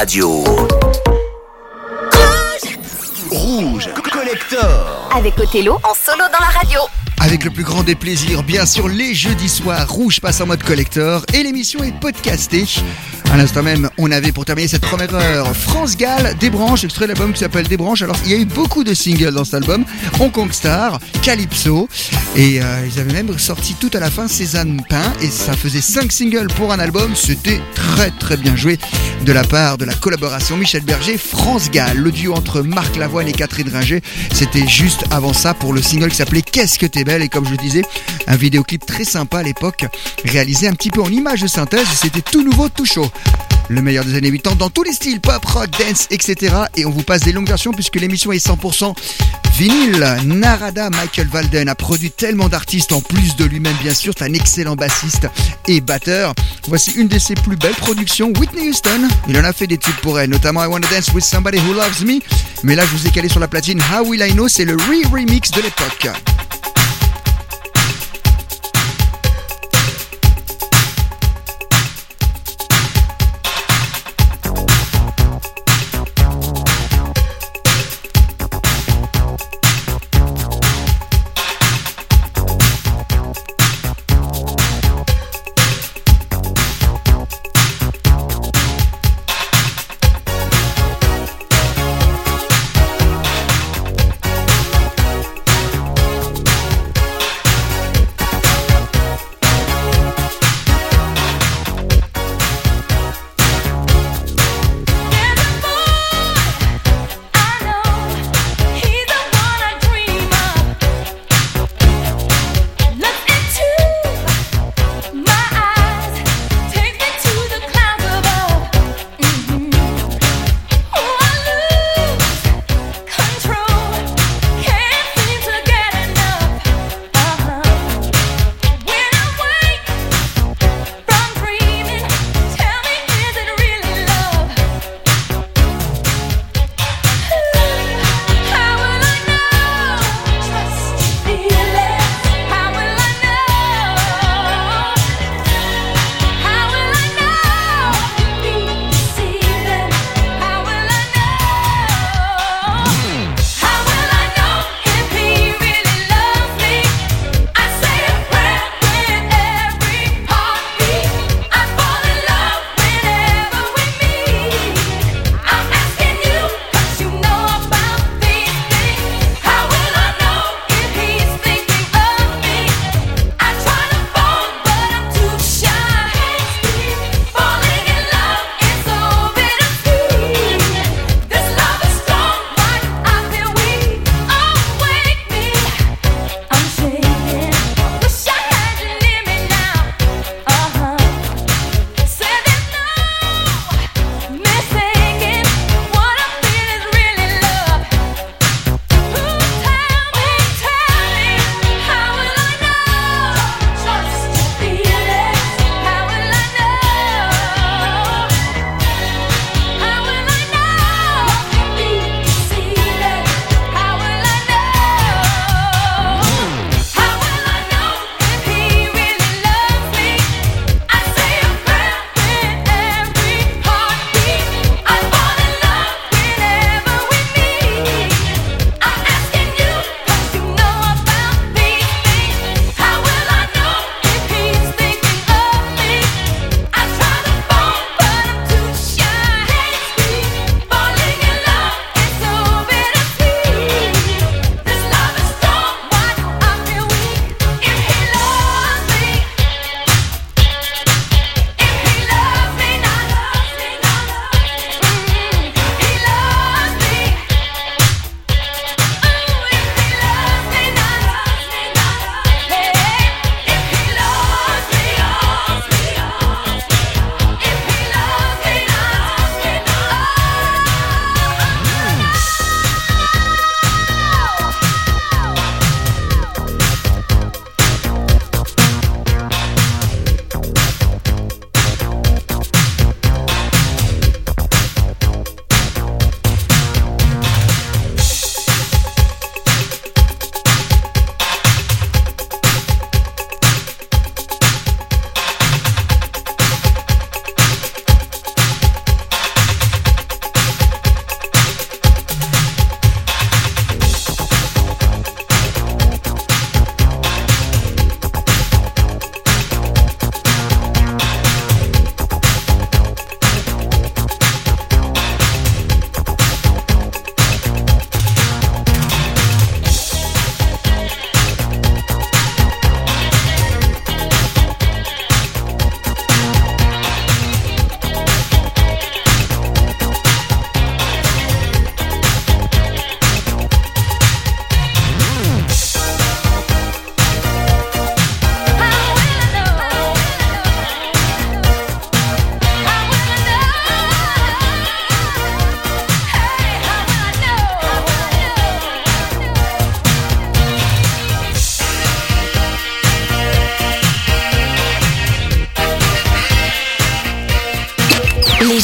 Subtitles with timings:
[0.00, 0.42] radio.
[3.30, 5.10] Rouge Collector.
[5.14, 6.80] Avec Othello en solo dans la radio.
[7.20, 10.62] Avec le plus grand des plaisirs, bien sûr, les jeudis soirs, Rouge passe en mode
[10.62, 12.64] collector et l'émission est podcastée.
[13.30, 17.04] À l'instant même, on avait pour terminer cette première heure France Gall, Des Branches, extrait
[17.04, 18.02] de l'album qui s'appelle Des Branches.
[18.02, 19.84] Alors, il y a eu beaucoup de singles dans cet album
[20.18, 21.88] Hong Kong Star, Calypso,
[22.34, 25.80] et euh, ils avaient même sorti tout à la fin Cézanne Pain, et ça faisait
[25.80, 27.14] 5 singles pour un album.
[27.14, 28.78] C'était très très bien joué
[29.24, 33.28] de la part de la collaboration Michel Berger, France Gall, le duo entre Marc Lavoine
[33.28, 34.00] et Catherine Ringer.
[34.32, 37.54] C'était juste avant ça pour le single qui s'appelait Qu'est-ce que t'es et comme je
[37.56, 37.82] disais,
[38.26, 39.84] un vidéoclip très sympa à l'époque,
[40.24, 43.10] réalisé un petit peu en image de synthèse, c'était tout nouveau, tout chaud.
[43.68, 46.54] Le meilleur des années 80 dans tous les styles, pop, rock, dance, etc.
[46.76, 48.94] Et on vous passe des longues versions puisque l'émission est 100%
[49.56, 50.16] vinyle.
[50.24, 54.32] Narada Michael Walden a produit tellement d'artistes en plus de lui-même bien sûr, c'est un
[54.32, 55.28] excellent bassiste
[55.68, 56.34] et batteur.
[56.66, 59.08] Voici une de ses plus belles productions, Whitney Houston.
[59.28, 61.72] Il en a fait des tubes pour elle, notamment I Wanna Dance With Somebody Who
[61.72, 62.20] Loves Me.
[62.64, 64.74] Mais là je vous ai calé sur la platine How Will I Know, c'est le
[64.74, 66.08] re-remix de l'époque.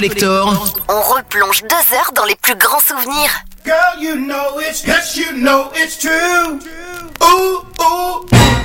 [0.00, 3.30] On replonge deux heures dans les plus grands souvenirs.
[3.64, 6.60] Girl, you know it's, yes, you know it's true.
[7.20, 8.57] Ooh, ooh.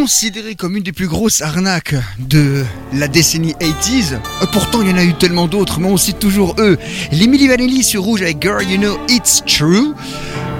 [0.00, 4.14] Considéré comme une des plus grosses arnaques de la décennie 80s.
[4.14, 6.78] Euh, pourtant, il y en a eu tellement d'autres, mais on cite toujours eux.
[7.10, 9.94] Les Milli Vanilli sur Rouge avec Girl You Know It's True.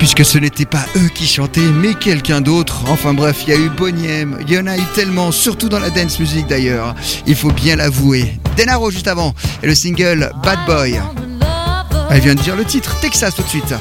[0.00, 2.82] Puisque ce n'était pas eux qui chantaient, mais quelqu'un d'autre.
[2.88, 5.80] Enfin bref, il y a eu Boniem, il y en a eu tellement, surtout dans
[5.80, 6.96] la dance music d'ailleurs.
[7.26, 8.40] Il faut bien l'avouer.
[8.56, 11.00] Denaro juste avant, et le single Bad Boy.
[12.10, 13.74] Elle vient de dire le titre, Texas tout de suite.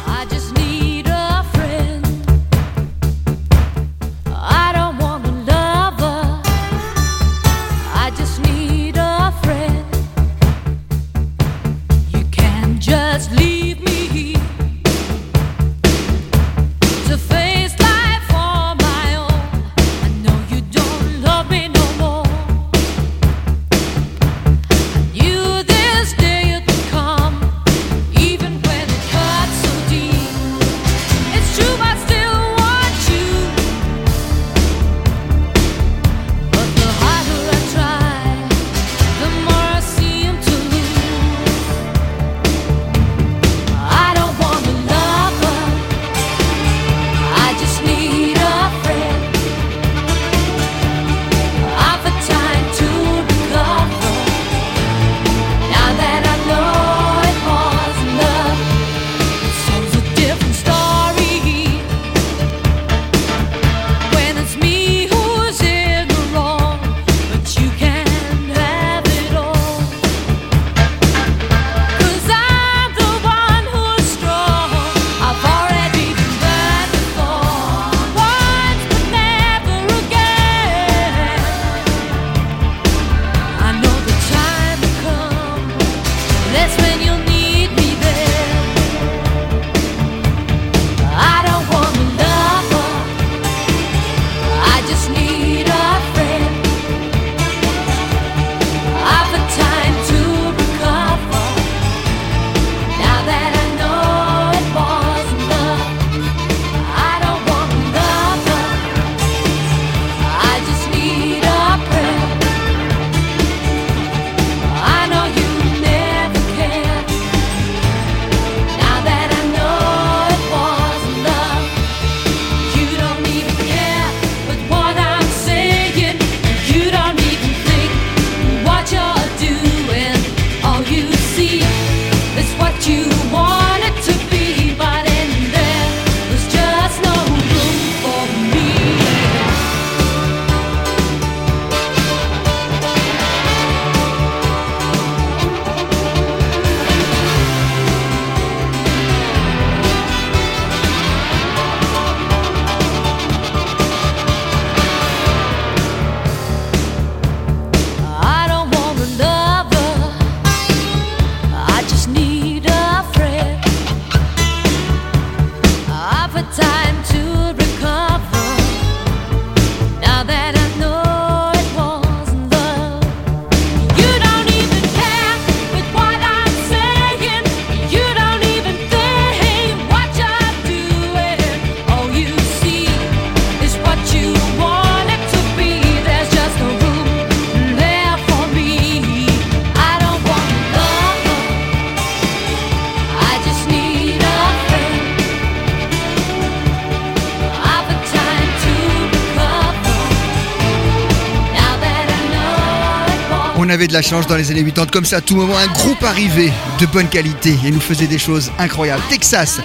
[203.67, 205.67] On avait de la chance dans les années 80, comme ça, à tout moment, un
[205.67, 209.03] groupe arrivait de bonne qualité et nous faisait des choses incroyables.
[209.09, 209.59] Texas,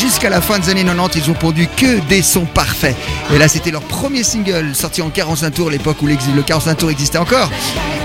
[0.00, 2.94] jusqu'à la fin des années 90, ils ont pondu que des sons parfaits.
[3.34, 6.90] Et là, c'était leur premier single sorti en 45 tours, l'époque où le 45 tours
[6.92, 7.50] existait encore.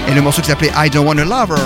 [0.07, 1.61] Et le morceau qui s'appelait I Don't Want a Lover.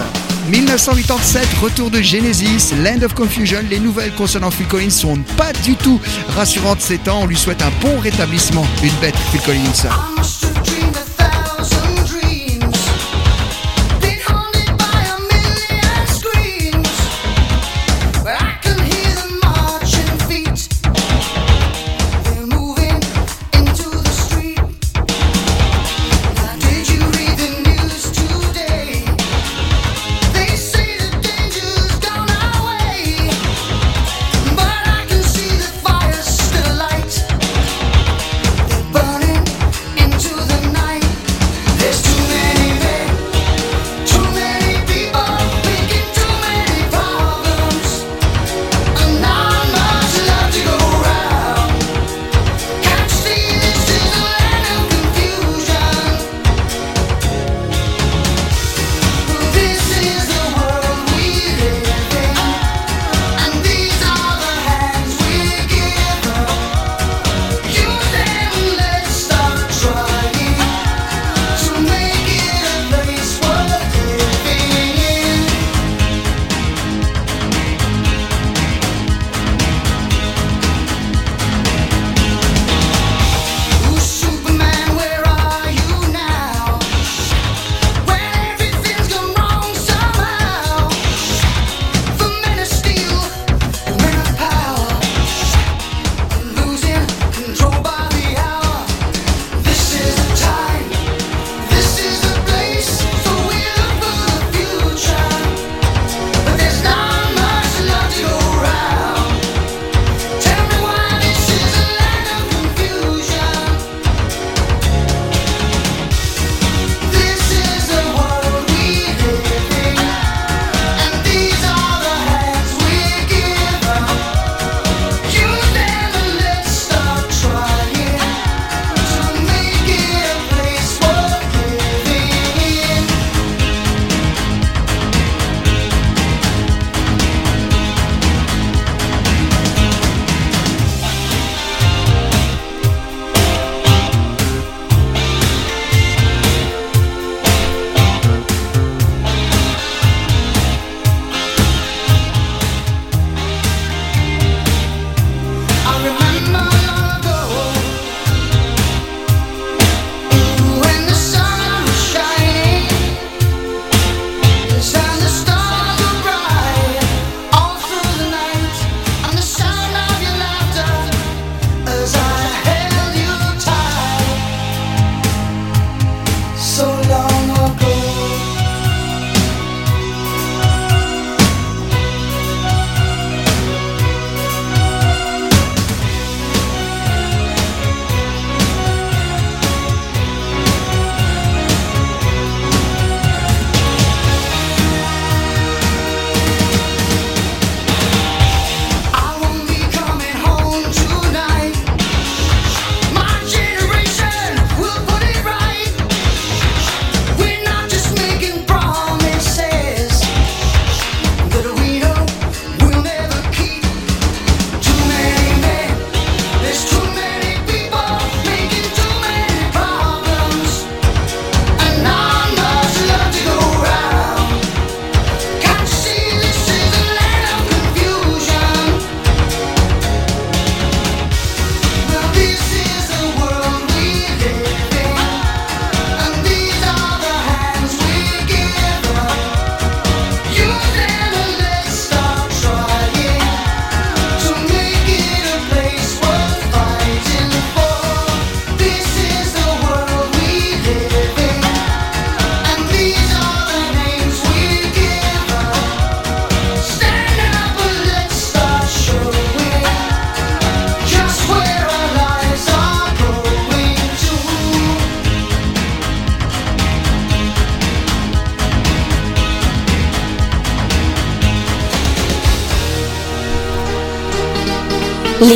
[0.49, 3.59] 1987, retour de Genesis, Land of Confusion.
[3.69, 6.01] Les nouvelles concernant Phil Collins sont pas du tout
[6.35, 7.21] rassurantes ces temps.
[7.21, 8.67] On lui souhaite un bon rétablissement.
[8.83, 10.76] Une bête, Phil Collins.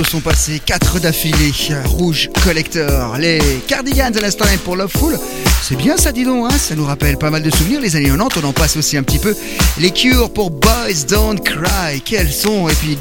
[0.00, 1.52] Sont passés, 4 d'affilée.
[1.84, 5.18] Rouge Collector, les Cardigans à l'instant pour Loveful.
[5.62, 7.80] C'est bien ça, dis donc, hein ça nous rappelle pas mal de souvenirs.
[7.80, 9.36] Les années 90, on en passe aussi un petit peu.
[9.78, 12.68] Les Cures pour Boys Don't Cry, quels sont?
[12.68, 12.96] Et puis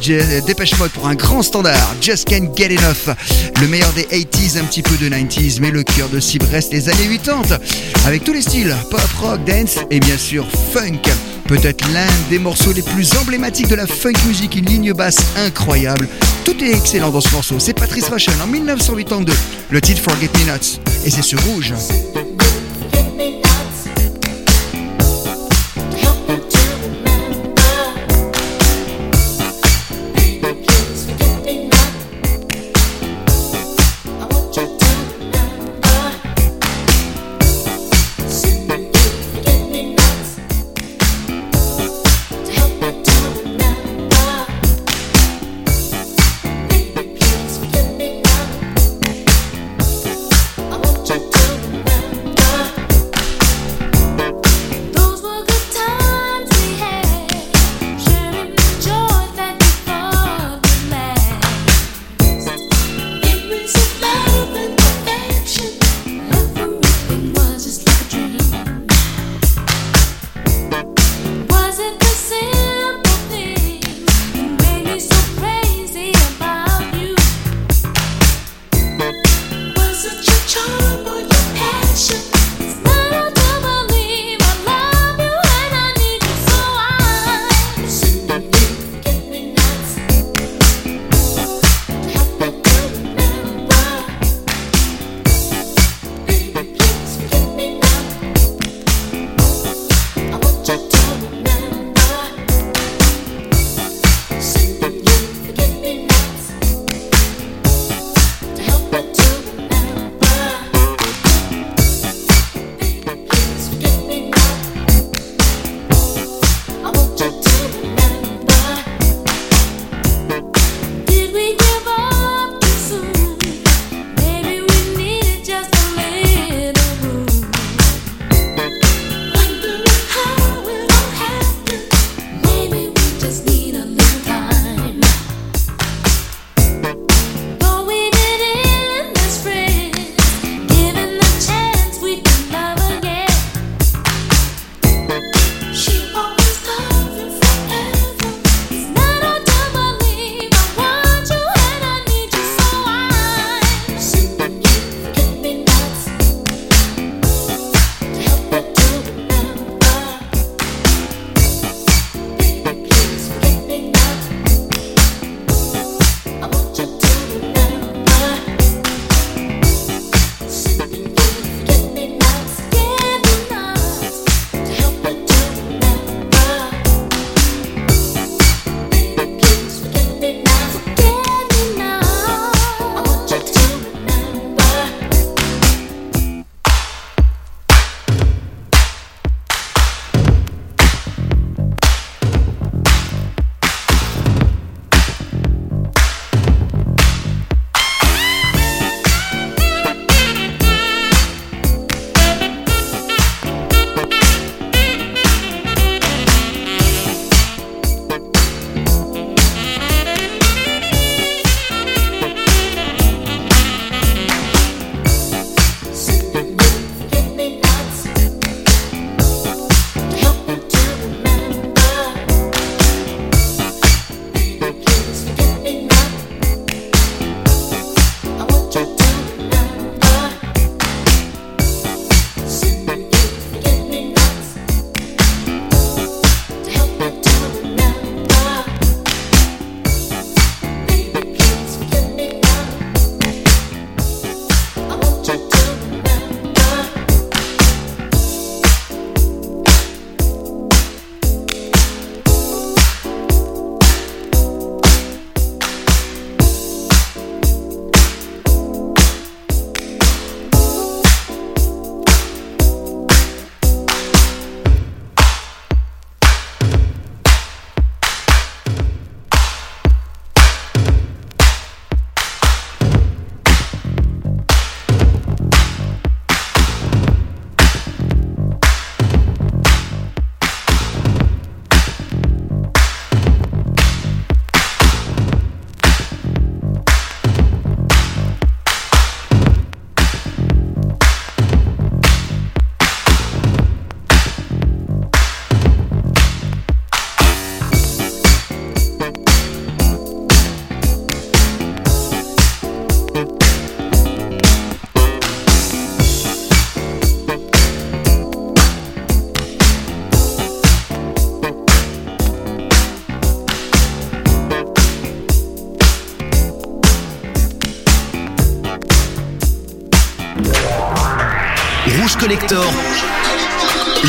[0.45, 3.15] Dépêche Mode pour un grand standard, Just Can't Get Enough.
[3.61, 6.73] Le meilleur des 80s, un petit peu de 90s, mais le cœur de cible reste
[6.73, 7.57] les années 80.
[8.05, 11.01] Avec tous les styles, pop, rock, dance et bien sûr funk.
[11.47, 16.07] Peut-être l'un des morceaux les plus emblématiques de la funk music, une ligne basse incroyable.
[16.45, 17.59] Tout est excellent dans ce morceau.
[17.59, 19.33] C'est Patrice Fashion en 1982.
[19.69, 20.79] Le titre Forget Me Nuts.
[21.05, 21.73] Et c'est sur rouge.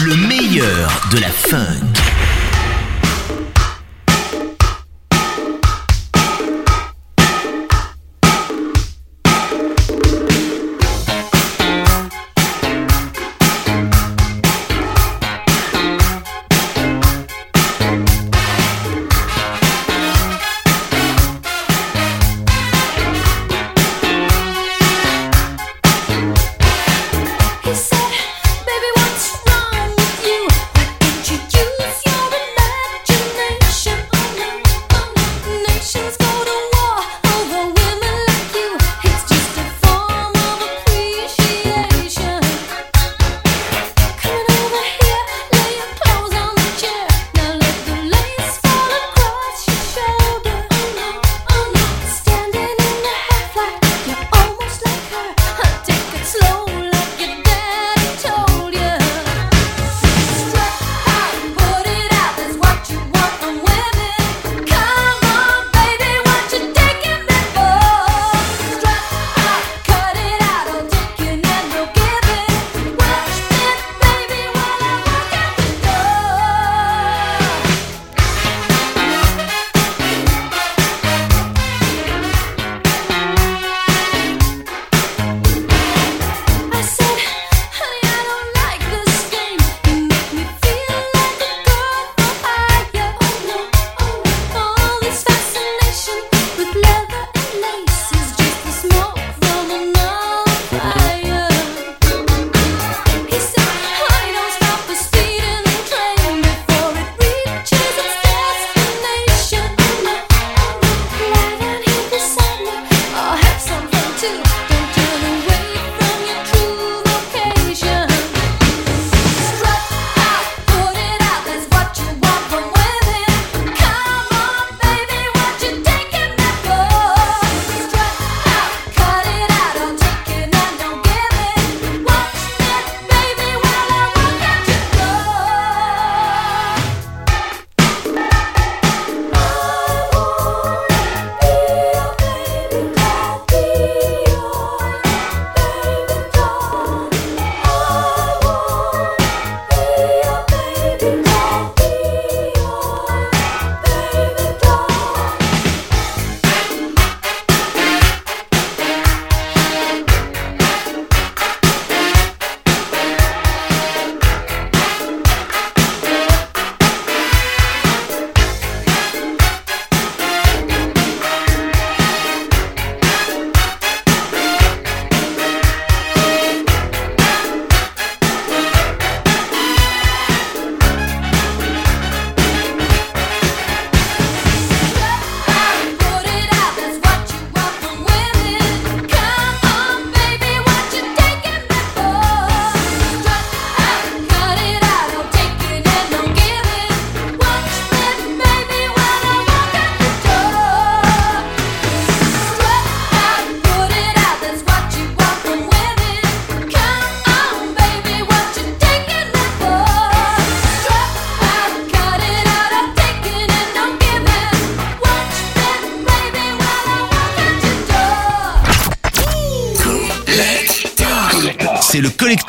[0.05, 2.02] Le meilleur de la funk.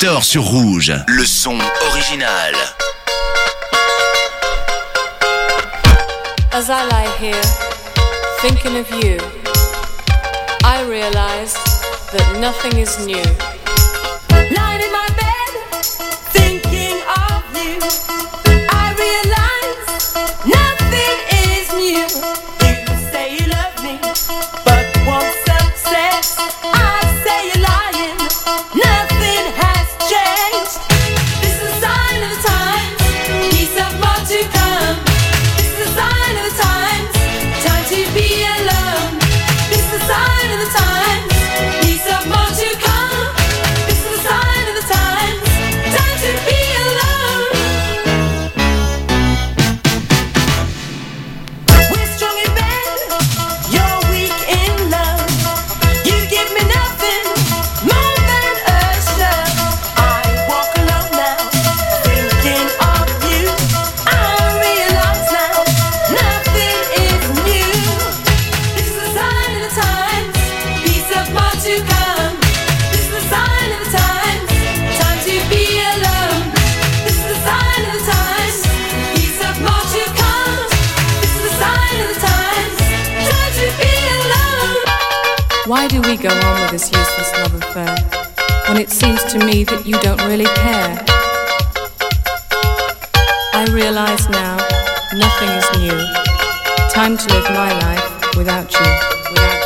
[0.04, 1.58] Victor sur Rouge, le son
[1.94, 2.54] original.
[6.52, 7.42] As I lie here,
[8.42, 9.18] thinking of you,
[10.66, 11.54] I realize
[12.12, 13.53] that nothing is new.
[85.84, 87.94] Why do we go on with this useless love affair
[88.70, 90.96] when it seems to me that you don't really care?
[93.52, 94.56] I realize now
[95.12, 96.00] nothing is new.
[96.88, 98.88] Time to live my life without you,
[99.36, 99.63] without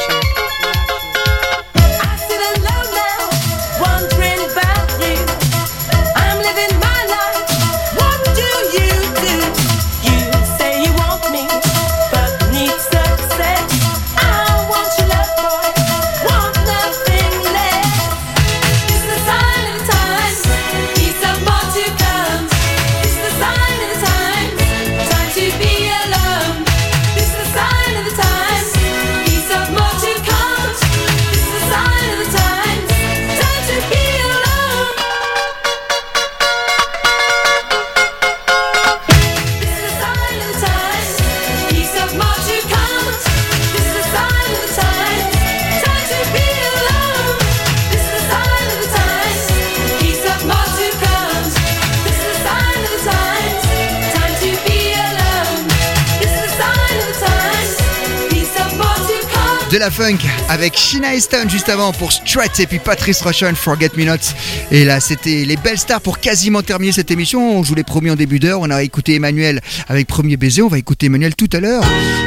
[59.72, 63.92] De la funk avec Sheena Easton juste avant pour Strat et puis Patrice Rushen Forget
[63.98, 64.16] Me Not.
[64.72, 67.62] Et là, c'était les belles stars pour quasiment terminer cette émission.
[67.64, 68.60] Je vous l'ai promis en début d'heure.
[68.62, 69.60] On a écouté Emmanuel
[69.90, 70.62] avec Premier Baiser.
[70.62, 71.84] On va écouter Emmanuel tout à l'heure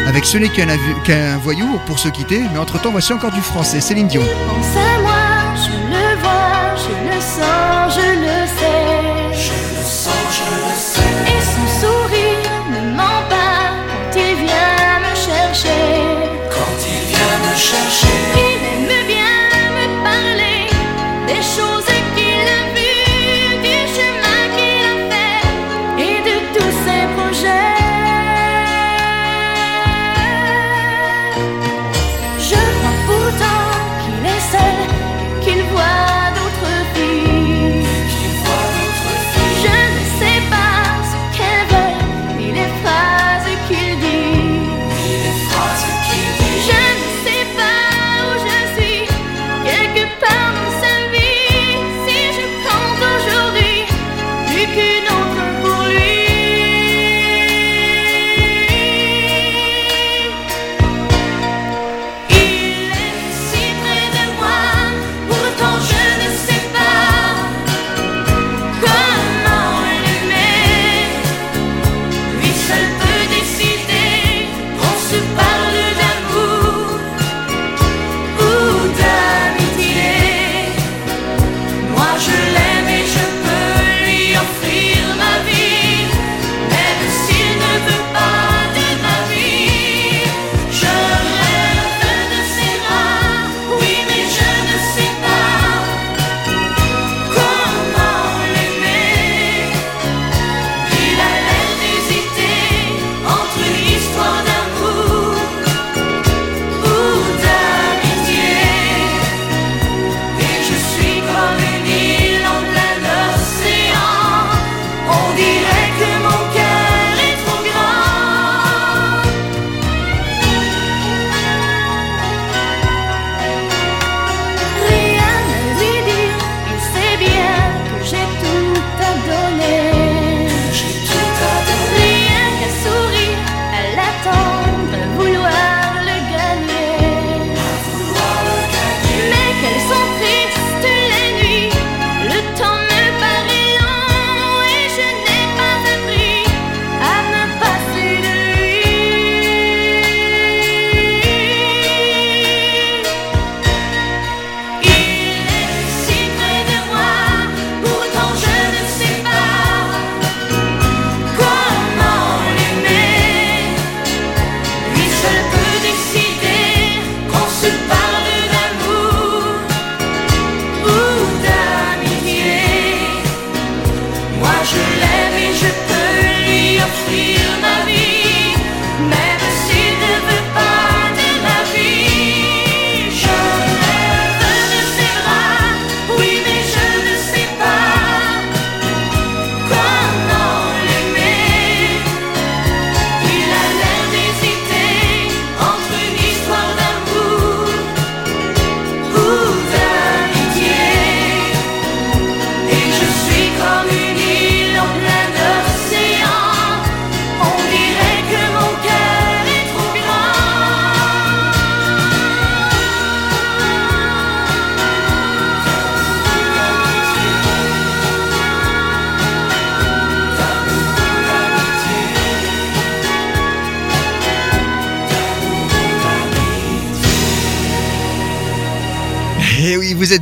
[0.06, 2.40] avec Ce n'est qu'un voyou pour se quitter.
[2.52, 3.80] Mais entre temps, voici encore du français.
[3.80, 4.22] Céline Dion.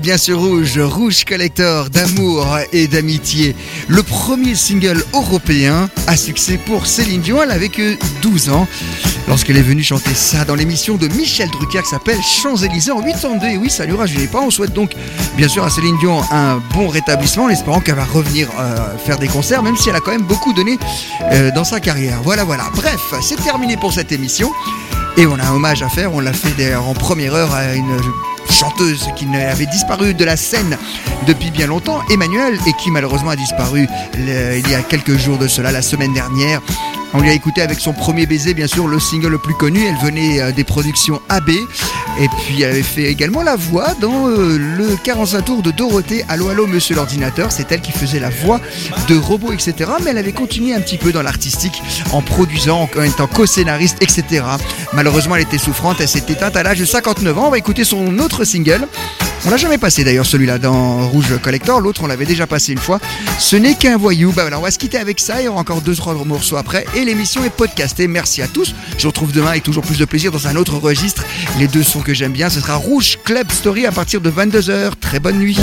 [0.09, 3.55] Bien sur Rouge, Rouge Collector d'amour et d'amitié.
[3.89, 8.67] Le premier single européen à succès pour Céline Dion, elle avait que 12 ans.
[9.29, 13.49] Lorsqu'elle est venue chanter ça dans l'émission de Michel Drucker qui s'appelle Champs-Élysées en 82.
[13.49, 14.41] Et oui, ça lui rajeunit pas.
[14.41, 14.93] On souhaite donc,
[15.37, 19.19] bien sûr, à Céline Dion un bon rétablissement en espérant qu'elle va revenir euh, faire
[19.19, 20.79] des concerts, même si elle a quand même beaucoup donné
[21.33, 22.23] euh, dans sa carrière.
[22.23, 22.65] Voilà, voilà.
[22.75, 24.51] Bref, c'est terminé pour cette émission.
[25.19, 27.95] Et on a un hommage à faire, on l'a fait en première heure à une
[28.51, 30.77] chanteuse qui avait disparu de la scène
[31.27, 35.49] depuis bien longtemps, Emmanuel, et qui malheureusement a disparu il y a quelques jours de
[35.49, 36.61] cela, la semaine dernière.
[37.15, 39.85] On lui a écouté avec son premier baiser, bien sûr, le single le plus connu.
[39.87, 41.51] Elle venait euh, des productions AB.
[42.21, 46.25] Et puis elle avait fait également la voix dans euh, le 45 tours de Dorothée.
[46.29, 47.51] Allô, allô, monsieur l'ordinateur.
[47.51, 48.61] C'est elle qui faisait la voix
[49.09, 49.91] de robots, etc.
[50.05, 51.83] Mais elle avait continué un petit peu dans l'artistique
[52.13, 54.45] en produisant, en étant co-scénariste, etc.
[54.93, 56.01] Malheureusement, elle était souffrante.
[56.01, 57.47] Elle s'est éteinte à l'âge de 59 ans.
[57.47, 58.87] On va écouter son autre single.
[59.47, 62.79] On l'a jamais passé d'ailleurs celui-là dans Rouge Collector, l'autre on l'avait déjà passé une
[62.79, 63.01] fois.
[63.39, 64.33] Ce n'est qu'un voyou.
[64.33, 66.57] Bah voilà, on va se quitter avec ça, il y aura encore deux trois morceaux
[66.57, 68.09] après et l'émission est podcastée.
[68.09, 68.75] Merci à tous.
[68.97, 71.25] Je vous retrouve demain avec toujours plus de plaisir dans un autre registre.
[71.59, 74.93] Les deux sons que j'aime bien, ce sera Rouge Club Story à partir de 22h.
[75.01, 75.57] Très bonne nuit.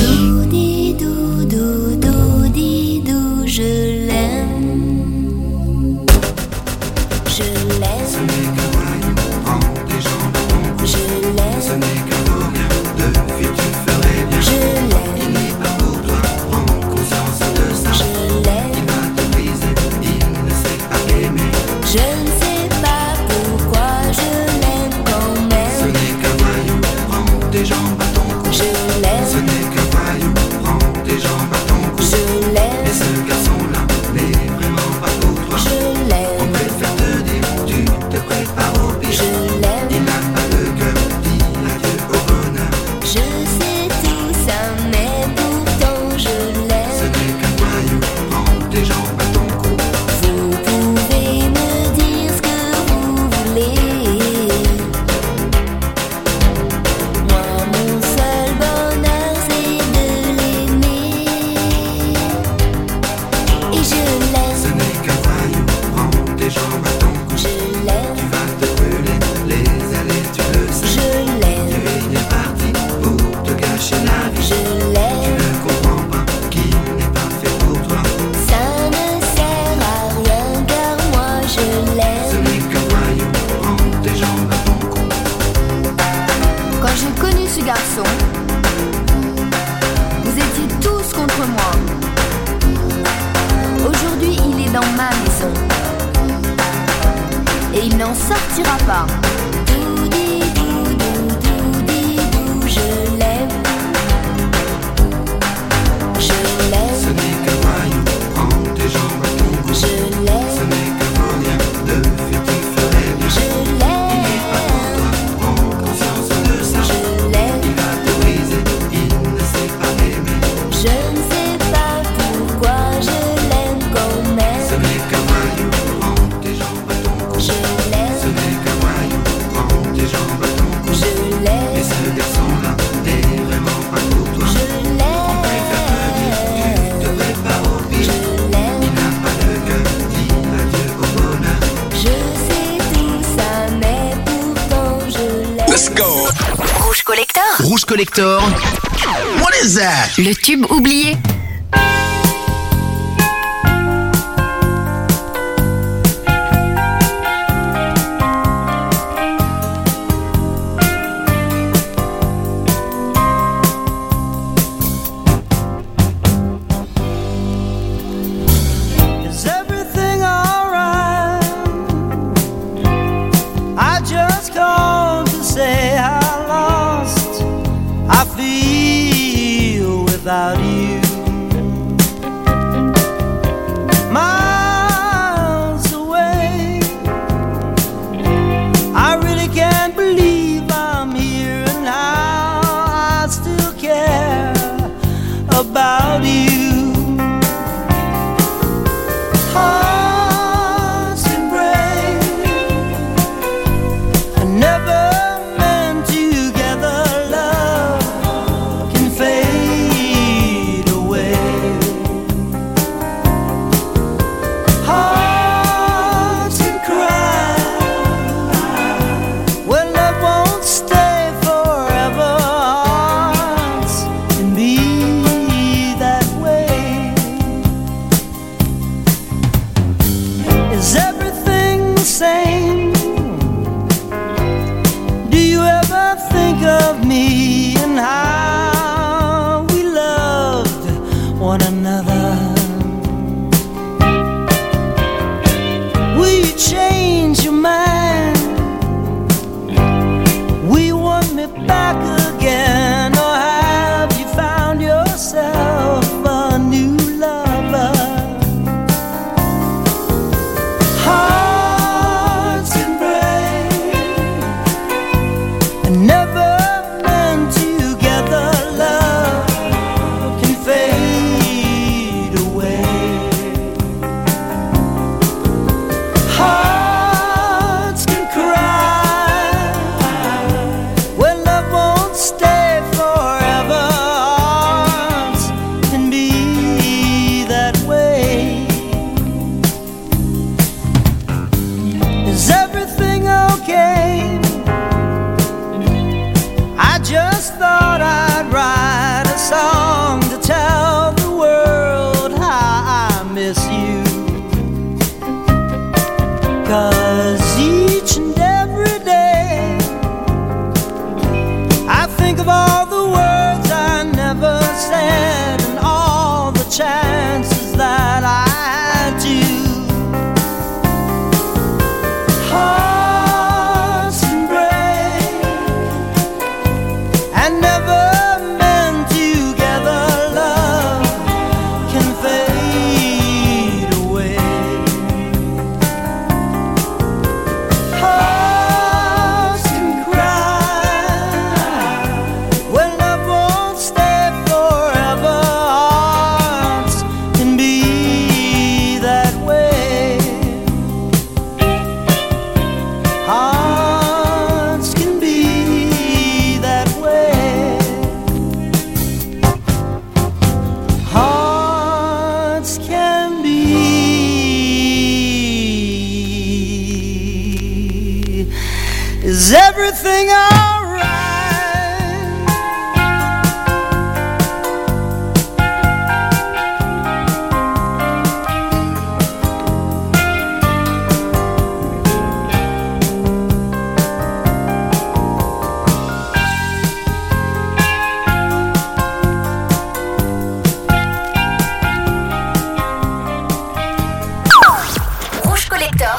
[150.18, 151.18] Le tube oublié.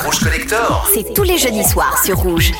[0.04, 0.88] Rouge Collector.
[0.94, 2.52] C'est tous les jeudis soirs sur Rouge.